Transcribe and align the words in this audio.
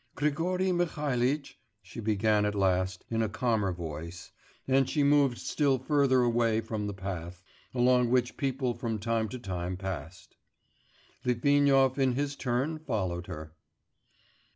'Grigory 0.15 0.71
Mihalitch,' 0.71 1.59
she 1.83 1.99
began 1.99 2.43
at 2.43 2.55
last, 2.55 3.05
in 3.11 3.21
a 3.21 3.29
calmer 3.29 3.71
voice; 3.71 4.31
and 4.67 4.89
she 4.89 5.03
moved 5.03 5.37
still 5.37 5.77
further 5.77 6.23
away 6.23 6.59
from 6.59 6.87
the 6.87 6.93
path, 6.95 7.43
along 7.75 8.09
which 8.09 8.35
people 8.35 8.73
from 8.73 8.97
time 8.97 9.29
to 9.29 9.37
time 9.37 9.77
passed. 9.77 10.37
Litvinov 11.23 11.99
in 11.99 12.13
his 12.13 12.35
turn 12.35 12.79
followed 12.79 13.27
her. 13.27 13.53